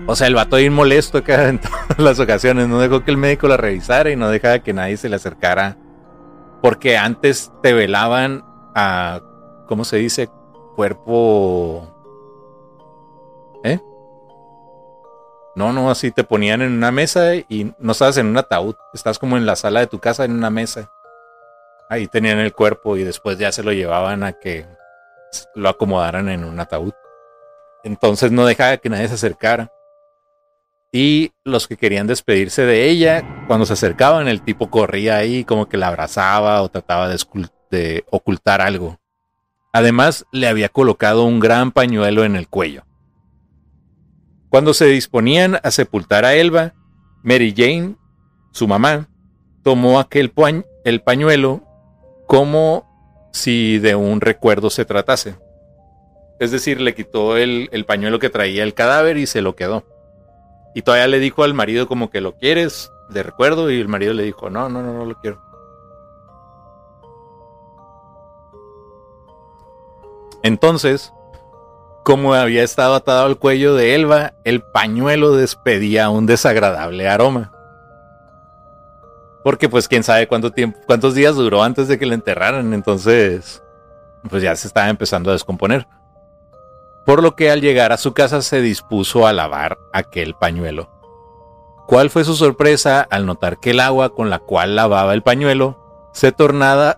O 0.10 0.16
sea, 0.16 0.28
el 0.28 0.36
vato 0.36 0.56
ahí 0.56 0.70
molesto 0.70 1.18
acá 1.18 1.50
en 1.50 1.60
todas 1.60 2.00
las 2.00 2.20
ocasiones. 2.20 2.68
No 2.68 2.80
dejó 2.80 3.04
que 3.04 3.12
el 3.12 3.18
médico 3.18 3.48
la 3.48 3.58
revisara 3.58 4.10
y 4.10 4.16
no 4.16 4.30
dejaba 4.30 4.60
que 4.60 4.74
nadie 4.74 4.98
se 4.98 5.10
le 5.10 5.18
acercara. 5.18 5.78
Porque 6.62 6.98
antes 6.98 7.52
te 7.62 7.74
velaban 7.74 8.44
a, 8.74 9.22
¿cómo 9.68 9.86
se 9.86 9.98
dice? 9.98 10.30
Cuerpo... 10.76 11.94
¿Eh? 13.64 13.80
No, 15.56 15.74
no, 15.74 15.92
así 15.92 16.12
te 16.12 16.24
ponían 16.24 16.62
en 16.62 16.72
una 16.72 16.92
mesa 16.92 17.36
y 17.36 17.74
no 17.78 17.92
estabas 17.92 18.18
en 18.18 18.28
un 18.28 18.38
ataúd. 18.38 18.76
Estás 18.94 19.20
como 19.20 19.36
en 19.36 19.46
la 19.46 19.56
sala 19.56 19.82
de 19.82 19.88
tu 19.88 20.00
casa 20.00 20.24
en 20.24 20.32
una 20.32 20.50
mesa. 20.50 20.90
Ahí 21.90 22.08
tenían 22.08 22.40
el 22.40 22.54
cuerpo 22.54 22.96
y 22.96 23.04
después 23.04 23.38
ya 23.38 23.52
se 23.52 23.64
lo 23.64 23.72
llevaban 23.72 24.24
a 24.24 24.34
que 24.34 24.66
lo 25.54 25.70
acomodaran 25.70 26.30
en 26.30 26.46
un 26.46 26.60
ataúd. 26.60 26.94
Entonces 27.84 28.32
no 28.32 28.46
dejaba 28.46 28.78
que 28.78 28.90
nadie 28.90 29.08
se 29.08 29.16
acercara. 29.16 29.72
Y 31.00 31.32
los 31.46 31.68
que 31.68 31.78
querían 31.78 32.08
despedirse 32.08 32.64
de 32.64 32.90
ella, 32.90 33.46
cuando 33.46 33.68
se 33.68 33.74
acercaban, 33.74 34.28
el 34.28 34.42
tipo 34.42 34.72
corría 34.72 35.18
ahí 35.18 35.44
como 35.44 35.70
que 35.70 35.78
la 35.78 35.90
abrazaba 35.90 36.64
o 36.64 36.70
trataba 36.70 37.08
de, 37.70 38.04
ocultar 38.10 38.62
algo. 38.62 39.00
Además, 39.72 40.26
le 40.32 40.48
había 40.48 40.70
colocado 40.70 41.26
un 41.26 41.40
gran 41.40 41.72
pañuelo 41.72 42.26
en 42.26 42.36
el 42.36 42.48
cuello. 42.48 42.84
Cuando 44.50 44.74
se 44.74 44.86
disponían 44.86 45.60
a 45.62 45.70
sepultar 45.70 46.26
a 46.26 46.34
Elba, 46.34 46.74
Mary 47.22 47.54
Jane, 47.56 47.96
su 48.52 48.68
mamá, 48.68 49.08
tomó 49.62 50.00
aquel 50.00 50.34
el 50.84 51.02
pañuelo 51.04 51.62
como 52.26 53.30
si 53.34 53.78
de 53.78 53.94
un 53.94 54.20
recuerdo 54.20 54.72
se 54.72 54.84
tratase. 54.84 55.36
Es 56.40 56.50
decir, 56.50 56.82
le 56.82 56.96
quitó 56.96 57.38
el 57.38 57.86
pañuelo 57.86 58.18
que 58.18 58.32
traía 58.32 58.64
el 58.64 58.74
cadáver 58.74 59.18
y 59.18 59.28
se 59.28 59.44
lo 59.44 59.56
quedó. 59.56 59.97
Y 60.78 60.84
todavía 60.84 61.08
le 61.08 61.18
dijo 61.18 61.42
al 61.44 61.56
marido 61.56 61.88
como 61.88 62.12
que 62.12 62.22
lo 62.22 62.36
quieres, 62.36 62.94
de 63.10 63.24
recuerdo, 63.24 63.72
y 63.72 63.82
el 63.82 63.88
marido 63.88 64.14
le 64.14 64.22
dijo, 64.22 64.52
no, 64.52 64.70
no, 64.70 64.84
no, 64.84 64.94
no 64.94 65.06
lo 65.06 65.16
quiero. 65.16 65.42
Entonces, 70.44 71.12
como 72.04 72.36
había 72.36 72.62
estado 72.62 72.94
atado 72.94 73.26
al 73.26 73.40
cuello 73.40 73.74
de 73.74 73.96
Elba, 73.96 74.36
el 74.44 74.62
pañuelo 74.62 75.32
despedía 75.32 76.12
un 76.12 76.28
desagradable 76.28 77.10
aroma. 77.10 77.52
Porque 79.44 79.70
pues 79.70 79.88
quién 79.88 80.04
sabe 80.04 80.28
cuánto 80.28 80.52
tiempo, 80.52 80.78
cuántos 80.86 81.16
días 81.16 81.34
duró 81.34 81.64
antes 81.64 81.88
de 81.88 81.98
que 81.98 82.06
le 82.06 82.14
enterraran, 82.14 82.72
entonces 82.76 83.64
pues 84.30 84.44
ya 84.44 84.56
se 84.56 84.68
estaba 84.68 84.90
empezando 84.90 85.32
a 85.32 85.34
descomponer 85.34 85.88
por 87.08 87.24
lo 87.24 87.38
que 87.38 87.50
al 87.50 87.62
llegar 87.62 87.94
a 87.94 87.98
su 87.98 88.14
casa 88.14 88.42
se 88.42 88.60
dispuso 88.60 89.26
a 89.26 89.32
lavar 89.32 89.78
aquel 89.94 90.34
pañuelo. 90.34 90.90
¿Cuál 91.88 92.10
fue 92.10 92.26
su 92.26 92.36
sorpresa 92.36 93.00
al 93.10 93.26
notar 93.26 93.62
que 93.62 93.70
el 93.70 93.80
agua 93.80 94.14
con 94.14 94.30
la 94.30 94.40
cual 94.40 94.76
lavaba 94.76 95.14
el 95.14 95.24
pañuelo 95.24 96.10
se, 96.12 96.36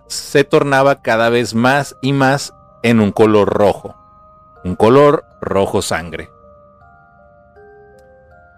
se 0.08 0.44
tornaba 0.44 0.96
cada 1.00 1.28
vez 1.28 1.54
más 1.54 1.96
y 2.02 2.12
más 2.12 2.52
en 2.82 2.98
un 2.98 3.12
color 3.12 3.50
rojo, 3.50 3.94
un 4.64 4.74
color 4.74 5.26
rojo 5.40 5.80
sangre? 5.80 6.28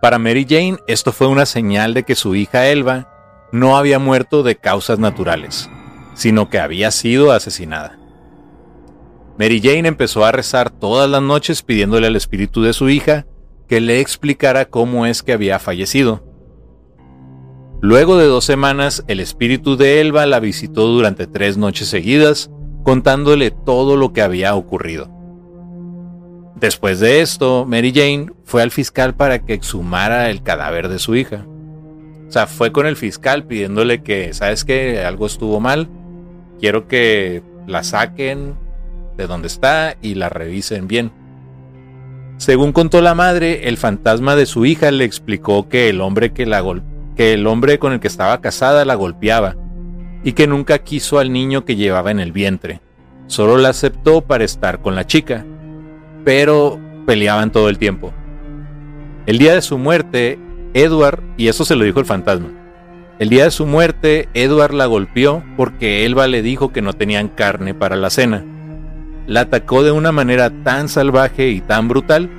Para 0.01 0.19
Mary 0.19 0.47
Jane 0.49 0.79
esto 0.87 1.13
fue 1.13 1.27
una 1.27 1.45
señal 1.45 1.93
de 1.93 2.05
que 2.05 2.15
su 2.15 2.35
hija 2.35 2.69
Elba 2.69 3.09
no 3.53 3.77
había 3.77 3.99
muerto 3.99 4.43
de 4.43 4.57
causas 4.57 4.99
naturales, 4.99 5.69
sino 6.15 6.49
que 6.49 6.59
había 6.59 6.91
sido 6.91 7.31
asesinada. 7.31 8.02
Mary 9.43 9.61
Jane 9.61 9.89
empezó 9.89 10.25
a 10.25 10.31
rezar 10.31 10.71
todas 10.71 11.11
las 11.11 11.21
noches 11.21 11.63
pidiéndole 11.63 12.07
al 12.07 12.15
espíritu 12.15 12.63
de 12.63 12.73
su 12.73 12.89
hija 12.89 13.27
que 13.67 13.81
le 13.81 13.99
explicara 13.99 14.67
cómo 14.67 15.05
es 15.05 15.25
que 15.25 15.33
había 15.33 15.59
fallecido. 15.59 16.23
Luego 17.81 18.17
de 18.19 18.27
dos 18.27 18.45
semanas, 18.45 19.03
el 19.09 19.19
espíritu 19.19 19.77
de 19.77 20.01
Elba 20.01 20.27
la 20.27 20.39
visitó 20.39 20.87
durante 20.87 21.27
tres 21.27 21.57
noches 21.57 21.89
seguidas, 21.89 22.53
contándole 22.85 23.51
todo 23.51 23.97
lo 23.97 24.13
que 24.13 24.23
había 24.23 24.55
ocurrido. 24.55 25.11
Después 26.55 27.01
de 27.01 27.21
esto, 27.21 27.67
Mary 27.67 27.93
Jane 27.93 28.29
fue 28.45 28.63
al 28.63 28.71
fiscal 28.71 29.17
para 29.17 29.45
que 29.45 29.55
exhumara 29.55 30.31
el 30.31 30.45
cadáver 30.45 30.87
de 30.87 31.01
su 31.01 31.17
hija. 31.17 31.45
O 32.29 32.31
sea, 32.31 32.47
fue 32.47 32.71
con 32.71 32.87
el 32.87 32.95
fiscal 32.95 33.45
pidiéndole 33.45 34.05
que, 34.05 34.35
¿sabes 34.35 34.65
qué? 34.65 35.03
Algo 35.05 35.27
estuvo 35.27 35.59
mal. 35.59 35.89
Quiero 36.61 36.87
que 36.87 37.43
la 37.67 37.83
saquen, 37.83 38.55
de 39.23 39.29
dónde 39.29 39.47
está 39.47 39.97
y 40.03 40.15
la 40.17 40.29
revisen 40.29 40.89
bien. 40.89 41.13
Según 42.39 42.73
contó 42.73 43.01
la 43.01 43.15
madre, 43.15 43.69
el 43.69 43.77
fantasma 43.77 44.35
de 44.35 44.47
su 44.47 44.67
hija 44.67 44.91
le 44.91 45.05
explicó 45.05 45.69
que 45.69 45.89
el 45.89 46.01
hombre 46.01 46.33
que 46.33 46.45
la 46.45 46.63
que 47.15 47.35
el 47.35 47.47
hombre 47.47 47.79
con 47.79 47.93
el 47.93 48.01
que 48.01 48.09
estaba 48.09 48.41
casada 48.41 48.85
la 48.85 48.97
golpeaba 48.97 49.55
y 50.25 50.33
que 50.33 50.49
nunca 50.49 50.79
quiso 50.79 51.21
al 51.21 51.33
niño 51.33 51.65
que 51.65 51.77
llevaba 51.77 52.11
en 52.11 52.19
el 52.19 52.33
vientre. 52.33 52.81
Solo 53.29 53.59
la 53.59 53.69
aceptó 53.69 54.23
para 54.23 54.43
estar 54.43 54.83
con 54.83 54.97
la 54.97 55.07
chica, 55.07 55.47
pero 56.25 56.81
peleaban 57.07 57.53
todo 57.53 57.69
el 57.69 57.79
tiempo. 57.79 58.13
El 59.27 59.39
día 59.39 59.55
de 59.55 59.63
su 59.63 59.79
muerte, 59.79 60.37
Edward, 60.75 61.23
y 61.37 61.47
eso 61.47 61.65
se 61.65 61.77
lo 61.77 61.85
dijo 61.85 62.01
el 62.01 62.07
fantasma, 62.07 62.49
el 63.21 63.29
día 63.29 63.45
de 63.45 63.51
su 63.53 63.67
muerte, 63.67 64.29
Edward 64.35 64.75
la 64.75 64.87
golpeó 64.87 65.45
porque 65.57 66.05
Elba 66.07 66.27
le 66.27 66.43
dijo 66.43 66.73
que 66.73 66.83
no 66.83 66.93
tenían 66.93 67.29
carne 67.29 67.73
para 67.73 67.95
la 67.95 68.11
cena 68.11 68.45
la 69.27 69.43
atacó 69.43 69.83
de 69.83 69.93
una 69.93 70.13
manera 70.13 70.51
tan 70.63 70.89
salvaje 70.89 71.49
y 71.49 71.61
tan 71.61 71.89
brutal 71.89 72.31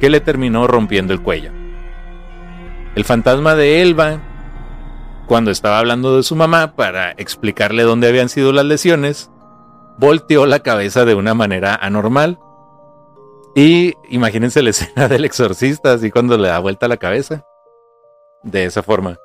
que 0.00 0.10
le 0.10 0.20
terminó 0.20 0.66
rompiendo 0.66 1.12
el 1.12 1.22
cuello. 1.22 1.52
El 2.94 3.04
fantasma 3.04 3.54
de 3.54 3.82
Elba, 3.82 4.20
cuando 5.26 5.50
estaba 5.50 5.78
hablando 5.78 6.16
de 6.16 6.22
su 6.22 6.34
mamá 6.34 6.74
para 6.74 7.12
explicarle 7.12 7.82
dónde 7.82 8.08
habían 8.08 8.28
sido 8.28 8.52
las 8.52 8.64
lesiones, 8.64 9.30
volteó 9.98 10.46
la 10.46 10.60
cabeza 10.60 11.04
de 11.04 11.14
una 11.14 11.34
manera 11.34 11.74
anormal. 11.74 12.38
Y 13.54 13.94
imagínense 14.08 14.62
la 14.62 14.70
escena 14.70 15.08
del 15.08 15.24
exorcista, 15.24 15.92
así 15.92 16.10
cuando 16.10 16.36
le 16.36 16.48
da 16.48 16.58
vuelta 16.58 16.88
la 16.88 16.96
cabeza. 16.96 17.44
De 18.42 18.64
esa 18.64 18.82
forma. 18.82 19.18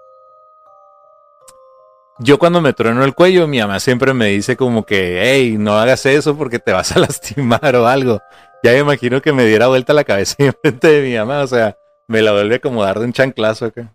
Yo 2.19 2.39
cuando 2.39 2.61
me 2.61 2.71
trueno 2.71 3.03
el 3.03 3.13
cuello, 3.13 3.45
mi 3.45 3.59
mamá 3.59 3.81
siempre 3.81 4.13
me 4.13 4.27
dice 4.27 4.55
como 4.55 4.85
que, 4.85 5.19
hey, 5.21 5.57
no 5.59 5.77
hagas 5.77 6.05
eso 6.05 6.37
porque 6.37 6.59
te 6.59 6.71
vas 6.71 6.95
a 6.95 6.99
lastimar 7.01 7.75
o 7.75 7.87
algo. 7.87 8.21
Ya 8.63 8.71
me 8.71 8.79
imagino 8.79 9.21
que 9.21 9.33
me 9.33 9.45
diera 9.45 9.67
vuelta 9.67 9.91
la 9.93 10.05
cabeza 10.05 10.35
en 10.43 10.53
frente 10.61 10.87
de 10.87 11.07
mi 11.07 11.15
mamá, 11.17 11.41
o 11.41 11.47
sea, 11.47 11.75
me 12.07 12.21
la 12.21 12.31
vuelve 12.31 12.55
a 12.55 12.57
acomodar 12.57 12.99
de 12.99 13.05
un 13.05 13.13
chanclazo 13.13 13.65
acá. 13.65 13.93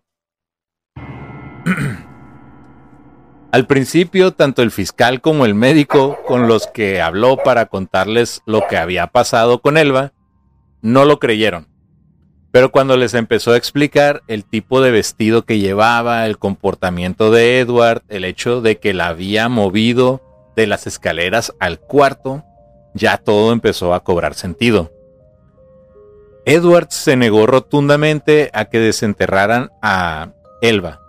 Al 3.52 3.66
principio, 3.66 4.32
tanto 4.32 4.62
el 4.62 4.70
fiscal 4.70 5.22
como 5.22 5.46
el 5.46 5.54
médico 5.54 6.18
con 6.26 6.46
los 6.46 6.66
que 6.68 7.00
habló 7.00 7.38
para 7.38 7.66
contarles 7.66 8.42
lo 8.44 8.68
que 8.68 8.76
había 8.76 9.08
pasado 9.08 9.60
con 9.60 9.76
Elba, 9.76 10.12
no 10.82 11.04
lo 11.04 11.18
creyeron. 11.18 11.69
Pero 12.52 12.72
cuando 12.72 12.96
les 12.96 13.14
empezó 13.14 13.52
a 13.52 13.56
explicar 13.56 14.22
el 14.26 14.44
tipo 14.44 14.80
de 14.80 14.90
vestido 14.90 15.44
que 15.44 15.58
llevaba, 15.58 16.26
el 16.26 16.38
comportamiento 16.38 17.30
de 17.30 17.60
Edward, 17.60 18.02
el 18.08 18.24
hecho 18.24 18.60
de 18.60 18.78
que 18.78 18.92
la 18.92 19.08
había 19.08 19.48
movido 19.48 20.20
de 20.56 20.66
las 20.66 20.86
escaleras 20.86 21.54
al 21.60 21.78
cuarto, 21.78 22.44
ya 22.92 23.18
todo 23.18 23.52
empezó 23.52 23.94
a 23.94 24.02
cobrar 24.02 24.34
sentido. 24.34 24.90
Edward 26.44 26.88
se 26.90 27.16
negó 27.16 27.46
rotundamente 27.46 28.50
a 28.52 28.64
que 28.64 28.80
desenterraran 28.80 29.70
a 29.80 30.32
Elba, 30.60 31.00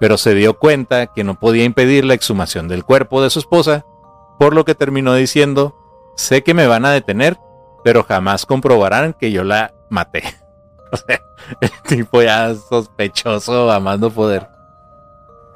pero 0.00 0.18
se 0.18 0.34
dio 0.34 0.58
cuenta 0.58 1.06
que 1.06 1.24
no 1.24 1.40
podía 1.40 1.64
impedir 1.64 2.04
la 2.04 2.14
exhumación 2.14 2.68
del 2.68 2.84
cuerpo 2.84 3.22
de 3.22 3.30
su 3.30 3.38
esposa, 3.38 3.86
por 4.38 4.54
lo 4.54 4.66
que 4.66 4.74
terminó 4.74 5.14
diciendo, 5.14 5.76
sé 6.16 6.42
que 6.42 6.52
me 6.52 6.66
van 6.66 6.84
a 6.84 6.90
detener, 6.90 7.38
pero 7.82 8.02
jamás 8.02 8.44
comprobarán 8.44 9.14
que 9.14 9.32
yo 9.32 9.44
la 9.44 9.72
maté. 9.88 10.24
Sea, 11.06 11.22
el 11.60 11.70
tipo 11.86 12.22
ya 12.22 12.54
sospechoso 12.54 13.70
a 13.70 13.80
más 13.80 13.98
no 13.98 14.10
poder. 14.10 14.48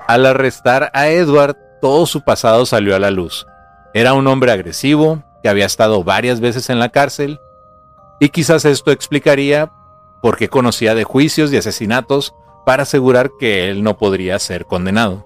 Al 0.06 0.26
arrestar 0.26 0.90
a 0.94 1.08
Edward, 1.08 1.56
todo 1.80 2.06
su 2.06 2.22
pasado 2.22 2.66
salió 2.66 2.96
a 2.96 2.98
la 2.98 3.10
luz. 3.10 3.46
Era 3.94 4.14
un 4.14 4.26
hombre 4.26 4.52
agresivo, 4.52 5.22
que 5.42 5.48
había 5.48 5.66
estado 5.66 6.02
varias 6.02 6.40
veces 6.40 6.70
en 6.70 6.78
la 6.78 6.88
cárcel, 6.88 7.40
y 8.20 8.30
quizás 8.30 8.64
esto 8.64 8.90
explicaría 8.90 9.70
por 10.22 10.36
qué 10.36 10.48
conocía 10.48 10.94
de 10.94 11.04
juicios 11.04 11.52
y 11.52 11.56
asesinatos 11.56 12.34
para 12.66 12.82
asegurar 12.82 13.30
que 13.38 13.70
él 13.70 13.82
no 13.82 13.96
podría 13.96 14.38
ser 14.38 14.66
condenado. 14.66 15.24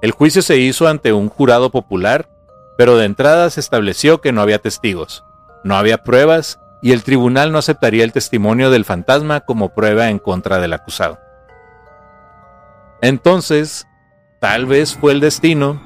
El 0.00 0.12
juicio 0.12 0.42
se 0.42 0.56
hizo 0.58 0.88
ante 0.88 1.12
un 1.12 1.28
jurado 1.28 1.70
popular, 1.70 2.28
pero 2.76 2.96
de 2.96 3.04
entrada 3.04 3.48
se 3.50 3.60
estableció 3.60 4.20
que 4.20 4.32
no 4.32 4.42
había 4.42 4.58
testigos, 4.58 5.24
no 5.62 5.76
había 5.76 6.02
pruebas 6.02 6.58
y 6.84 6.92
el 6.92 7.02
tribunal 7.02 7.50
no 7.50 7.56
aceptaría 7.56 8.04
el 8.04 8.12
testimonio 8.12 8.70
del 8.70 8.84
fantasma 8.84 9.40
como 9.40 9.70
prueba 9.70 10.10
en 10.10 10.18
contra 10.18 10.58
del 10.60 10.74
acusado. 10.74 11.18
Entonces, 13.00 13.86
tal 14.38 14.66
vez 14.66 14.94
fue 14.94 15.12
el 15.12 15.20
destino 15.20 15.80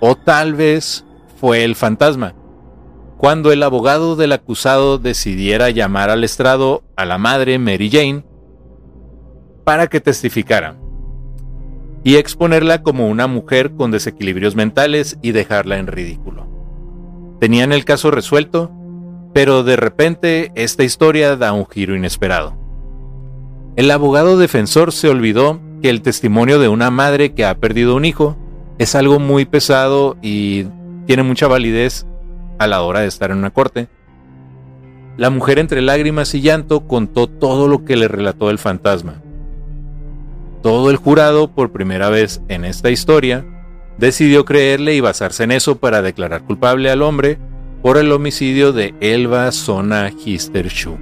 o 0.00 0.16
tal 0.16 0.54
vez 0.54 1.04
fue 1.40 1.62
el 1.62 1.76
fantasma. 1.76 2.34
Cuando 3.18 3.52
el 3.52 3.62
abogado 3.62 4.16
del 4.16 4.32
acusado 4.32 4.98
decidiera 4.98 5.70
llamar 5.70 6.10
al 6.10 6.24
estrado 6.24 6.82
a 6.96 7.04
la 7.04 7.18
madre 7.18 7.60
Mary 7.60 7.88
Jane 7.88 8.24
para 9.62 9.86
que 9.86 10.00
testificara 10.00 10.74
y 12.02 12.16
exponerla 12.16 12.82
como 12.82 13.06
una 13.06 13.28
mujer 13.28 13.76
con 13.76 13.92
desequilibrios 13.92 14.56
mentales 14.56 15.18
y 15.22 15.30
dejarla 15.30 15.78
en 15.78 15.86
ridículo. 15.86 16.48
Tenían 17.38 17.72
el 17.72 17.84
caso 17.84 18.10
resuelto 18.10 18.72
pero 19.32 19.62
de 19.62 19.76
repente 19.76 20.52
esta 20.54 20.84
historia 20.84 21.36
da 21.36 21.52
un 21.52 21.66
giro 21.66 21.96
inesperado. 21.96 22.56
El 23.76 23.90
abogado 23.90 24.36
defensor 24.36 24.92
se 24.92 25.08
olvidó 25.08 25.60
que 25.80 25.90
el 25.90 26.02
testimonio 26.02 26.58
de 26.58 26.68
una 26.68 26.90
madre 26.90 27.32
que 27.32 27.44
ha 27.44 27.56
perdido 27.56 27.96
un 27.96 28.04
hijo 28.04 28.36
es 28.78 28.94
algo 28.94 29.18
muy 29.18 29.44
pesado 29.44 30.16
y 30.22 30.66
tiene 31.06 31.22
mucha 31.22 31.48
validez 31.48 32.06
a 32.58 32.66
la 32.66 32.82
hora 32.82 33.00
de 33.00 33.06
estar 33.08 33.30
en 33.30 33.38
una 33.38 33.50
corte. 33.50 33.88
La 35.16 35.30
mujer 35.30 35.58
entre 35.58 35.82
lágrimas 35.82 36.34
y 36.34 36.40
llanto 36.40 36.86
contó 36.86 37.26
todo 37.26 37.68
lo 37.68 37.84
que 37.84 37.96
le 37.96 38.08
relató 38.08 38.50
el 38.50 38.58
fantasma. 38.58 39.22
Todo 40.62 40.90
el 40.90 40.96
jurado, 40.96 41.48
por 41.48 41.72
primera 41.72 42.08
vez 42.08 42.40
en 42.48 42.64
esta 42.64 42.90
historia, 42.90 43.44
decidió 43.98 44.44
creerle 44.44 44.94
y 44.94 45.00
basarse 45.00 45.44
en 45.44 45.52
eso 45.52 45.78
para 45.78 46.02
declarar 46.02 46.44
culpable 46.44 46.90
al 46.90 47.02
hombre 47.02 47.38
por 47.82 47.98
el 47.98 48.12
homicidio 48.12 48.72
de 48.72 48.94
Elva 49.00 49.50
Sona 49.50 50.10
Histershu. 50.10 50.98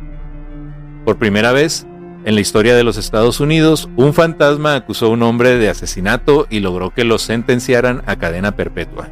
Por 1.04 1.18
primera 1.18 1.52
vez 1.52 1.86
en 2.24 2.34
la 2.34 2.40
historia 2.40 2.74
de 2.74 2.84
los 2.84 2.96
Estados 2.96 3.38
Unidos, 3.40 3.88
un 3.96 4.14
fantasma 4.14 4.74
acusó 4.74 5.06
a 5.06 5.10
un 5.10 5.22
hombre 5.22 5.58
de 5.58 5.68
asesinato 5.68 6.46
y 6.48 6.60
logró 6.60 6.90
que 6.90 7.04
lo 7.04 7.18
sentenciaran 7.18 8.02
a 8.06 8.16
cadena 8.16 8.56
perpetua. 8.56 9.08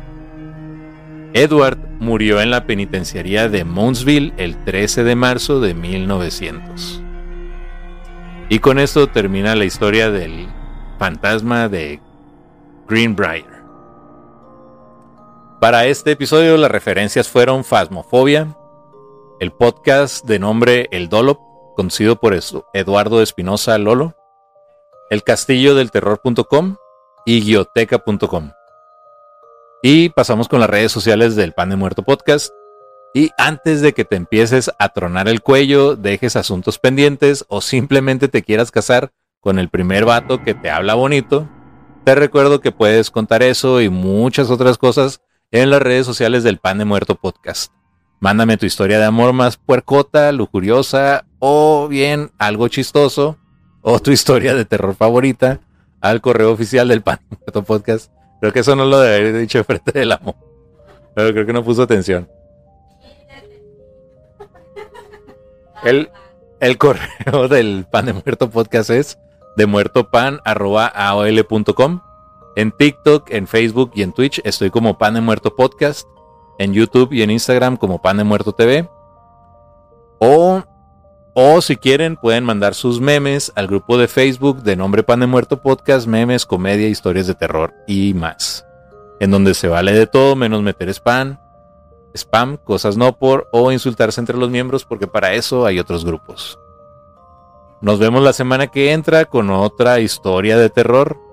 Edward 1.34 1.78
murió 2.00 2.40
en 2.40 2.50
la 2.50 2.66
penitenciaría 2.66 3.50
de 3.50 3.64
Moundsville 3.64 4.32
el 4.38 4.56
13 4.64 5.04
de 5.04 5.14
marzo 5.14 5.60
de 5.60 5.74
1900. 5.74 7.02
Y 8.48 8.60
con 8.60 8.78
esto 8.78 9.08
termina 9.08 9.54
la 9.54 9.66
historia 9.66 10.10
del 10.10 10.46
fantasma 10.98 11.68
de 11.68 12.00
Greenbrier. 12.88 13.57
Para 15.60 15.86
este 15.86 16.12
episodio 16.12 16.56
las 16.56 16.70
referencias 16.70 17.28
fueron 17.28 17.64
Fasmofobia, 17.64 18.56
el 19.40 19.50
podcast 19.50 20.24
de 20.24 20.38
nombre 20.38 20.86
El 20.92 21.08
Dolop, 21.08 21.40
conocido 21.74 22.14
por 22.14 22.38
Eduardo 22.74 23.20
Espinosa 23.22 23.76
Lolo, 23.76 24.14
el 25.10 25.24
castillo 25.24 25.74
del 25.74 25.90
terror.com 25.90 26.76
y 27.26 27.40
guioteca.com. 27.40 28.52
Y 29.82 30.10
pasamos 30.10 30.46
con 30.46 30.60
las 30.60 30.70
redes 30.70 30.92
sociales 30.92 31.34
del 31.34 31.54
Pan 31.54 31.70
de 31.70 31.76
Muerto 31.76 32.04
Podcast. 32.04 32.52
Y 33.12 33.30
antes 33.36 33.80
de 33.80 33.94
que 33.94 34.04
te 34.04 34.14
empieces 34.14 34.70
a 34.78 34.90
tronar 34.90 35.26
el 35.26 35.42
cuello, 35.42 35.96
dejes 35.96 36.36
asuntos 36.36 36.78
pendientes 36.78 37.44
o 37.48 37.62
simplemente 37.62 38.28
te 38.28 38.44
quieras 38.44 38.70
casar 38.70 39.10
con 39.40 39.58
el 39.58 39.70
primer 39.70 40.04
vato 40.04 40.40
que 40.44 40.54
te 40.54 40.70
habla 40.70 40.94
bonito, 40.94 41.48
te 42.04 42.14
recuerdo 42.14 42.60
que 42.60 42.70
puedes 42.70 43.10
contar 43.10 43.42
eso 43.42 43.80
y 43.80 43.88
muchas 43.88 44.50
otras 44.50 44.78
cosas 44.78 45.20
en 45.50 45.70
las 45.70 45.80
redes 45.80 46.04
sociales 46.04 46.44
del 46.44 46.58
Pan 46.58 46.78
de 46.78 46.84
Muerto 46.84 47.14
Podcast. 47.14 47.72
Mándame 48.20 48.56
tu 48.56 48.66
historia 48.66 48.98
de 48.98 49.06
amor 49.06 49.32
más 49.32 49.56
puercota, 49.56 50.32
lujuriosa 50.32 51.24
o 51.38 51.88
bien 51.88 52.32
algo 52.38 52.68
chistoso 52.68 53.38
o 53.80 54.00
tu 54.00 54.10
historia 54.10 54.54
de 54.54 54.64
terror 54.64 54.94
favorita 54.94 55.60
al 56.00 56.20
correo 56.20 56.52
oficial 56.52 56.88
del 56.88 57.02
Pan 57.02 57.20
de 57.30 57.36
Muerto 57.38 57.64
Podcast. 57.64 58.12
Creo 58.40 58.52
que 58.52 58.60
eso 58.60 58.76
no 58.76 58.84
lo 58.84 59.00
debería 59.00 59.30
haber 59.30 59.40
dicho 59.40 59.62
frente 59.64 59.92
del 59.92 60.12
amor. 60.12 60.36
Pero 61.14 61.32
creo 61.32 61.46
que 61.46 61.52
no 61.52 61.64
puso 61.64 61.82
atención. 61.82 62.28
El, 65.84 66.10
el 66.60 66.76
correo 66.76 67.48
del 67.48 67.86
Pan 67.90 68.06
de 68.06 68.12
Muerto 68.12 68.50
Podcast 68.50 68.90
es 68.90 69.18
de 69.56 69.66
muertopan.aol.com 69.66 72.00
en 72.58 72.72
TikTok, 72.72 73.30
en 73.30 73.46
Facebook 73.46 73.92
y 73.94 74.02
en 74.02 74.12
Twitch 74.12 74.40
estoy 74.42 74.70
como 74.70 74.98
Pan 74.98 75.14
de 75.14 75.20
Muerto 75.20 75.54
Podcast. 75.54 76.08
En 76.58 76.72
YouTube 76.72 77.12
y 77.12 77.22
en 77.22 77.30
Instagram 77.30 77.76
como 77.76 78.02
Pan 78.02 78.16
de 78.16 78.24
Muerto 78.24 78.50
TV. 78.50 78.90
O, 80.18 80.64
o 81.34 81.60
si 81.60 81.76
quieren 81.76 82.16
pueden 82.16 82.42
mandar 82.42 82.74
sus 82.74 83.00
memes 83.00 83.52
al 83.54 83.68
grupo 83.68 83.96
de 83.96 84.08
Facebook 84.08 84.64
de 84.64 84.74
nombre 84.74 85.04
Pan 85.04 85.20
de 85.20 85.28
Muerto 85.28 85.62
Podcast, 85.62 86.08
memes, 86.08 86.46
comedia, 86.46 86.88
historias 86.88 87.28
de 87.28 87.36
terror 87.36 87.74
y 87.86 88.12
más. 88.14 88.66
En 89.20 89.30
donde 89.30 89.54
se 89.54 89.68
vale 89.68 89.92
de 89.92 90.08
todo 90.08 90.34
menos 90.34 90.60
meter 90.60 90.88
spam, 90.88 91.38
spam, 92.12 92.56
cosas 92.56 92.96
no 92.96 93.16
por 93.16 93.46
o 93.52 93.70
insultarse 93.70 94.20
entre 94.20 94.36
los 94.36 94.50
miembros 94.50 94.84
porque 94.84 95.06
para 95.06 95.32
eso 95.34 95.64
hay 95.64 95.78
otros 95.78 96.04
grupos. 96.04 96.58
Nos 97.80 98.00
vemos 98.00 98.24
la 98.24 98.32
semana 98.32 98.66
que 98.66 98.90
entra 98.90 99.26
con 99.26 99.48
otra 99.50 100.00
historia 100.00 100.58
de 100.58 100.70
terror. 100.70 101.27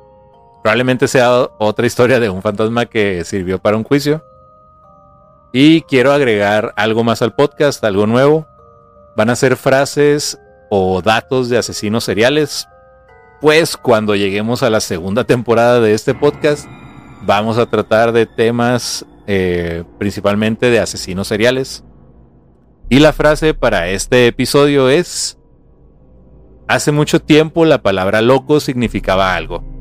Probablemente 0.66 1.08
sea 1.08 1.48
otra 1.60 1.86
historia 1.86 2.20
de 2.20 2.28
un 2.28 2.42
fantasma 2.42 2.88
que 2.88 3.24
sirvió 3.24 3.60
para 3.60 3.78
un 3.78 3.84
juicio. 3.84 4.26
Y 5.54 5.82
quiero 5.82 6.12
agregar 6.12 6.74
algo 6.76 7.04
más 7.04 7.22
al 7.22 7.36
podcast, 7.36 7.84
algo 7.84 8.08
nuevo. 8.08 8.48
Van 9.16 9.30
a 9.30 9.36
ser 9.36 9.58
frases 9.58 10.40
o 10.72 11.04
datos 11.04 11.50
de 11.50 11.60
asesinos 11.60 12.04
seriales. 12.04 12.68
Pues 13.42 13.78
cuando 13.78 14.16
lleguemos 14.16 14.64
a 14.64 14.72
la 14.72 14.80
segunda 14.80 15.24
temporada 15.24 15.80
de 15.82 15.94
este 15.94 16.16
podcast, 16.16 16.68
vamos 17.22 17.60
a 17.60 17.68
tratar 17.68 18.12
de 18.12 18.26
temas 18.26 19.06
eh, 19.28 19.84
principalmente 20.00 20.72
de 20.72 20.80
asesinos 20.80 21.28
seriales. 21.28 21.84
Y 22.90 23.02
la 23.02 23.14
frase 23.14 23.54
para 23.54 23.90
este 23.90 24.26
episodio 24.26 24.90
es, 24.90 25.38
hace 26.68 26.92
mucho 26.92 27.22
tiempo 27.22 27.66
la 27.66 27.84
palabra 27.84 28.24
loco 28.24 28.60
significaba 28.60 29.36
algo. 29.36 29.75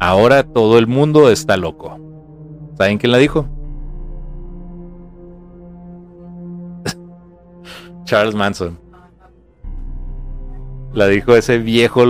Ahora 0.00 0.42
todo 0.42 0.78
el 0.78 0.86
mundo 0.86 1.30
está 1.30 1.58
loco. 1.58 1.98
¿Saben 2.78 2.96
quién 2.96 3.12
la 3.12 3.18
dijo? 3.18 3.46
Charles 8.04 8.34
Manson. 8.34 8.78
La 10.94 11.06
dijo 11.06 11.36
ese 11.36 11.58
viejo. 11.58 12.06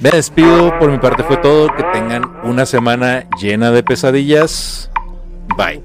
Me 0.00 0.10
despido, 0.10 0.78
por 0.78 0.90
mi 0.90 0.98
parte 0.98 1.22
fue 1.22 1.38
todo. 1.38 1.68
Que 1.74 1.82
tengan 1.94 2.30
una 2.44 2.66
semana 2.66 3.26
llena 3.40 3.70
de 3.70 3.82
pesadillas. 3.82 4.90
Bye. 5.56 5.82